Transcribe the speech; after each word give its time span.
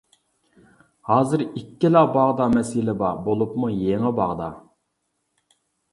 ھازىر 1.09 1.43
ئىككىلا 1.47 2.03
باغدا 2.17 2.49
مەسىلە 2.55 2.95
بار، 3.03 3.19
بولۇپمۇ 3.29 3.73
يېڭى 3.85 4.15
باغدا. 4.21 4.49